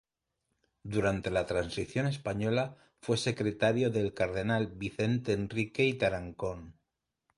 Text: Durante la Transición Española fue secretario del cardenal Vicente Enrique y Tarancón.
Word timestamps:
Durante 0.93 1.29
la 1.29 1.45
Transición 1.45 2.07
Española 2.07 2.75
fue 3.01 3.17
secretario 3.17 3.91
del 3.91 4.15
cardenal 4.15 4.65
Vicente 4.73 5.31
Enrique 5.31 5.85
y 5.85 5.93
Tarancón. 5.93 6.73